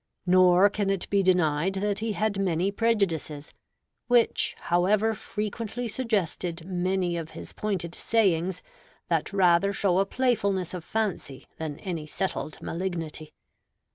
[0.25, 3.53] Nor can it be denied that he had many prejudices;
[4.07, 8.63] which, however, frequently suggested many of his pointed sayings,
[9.09, 13.35] that rather show a playfulness of fancy than any settled malignity.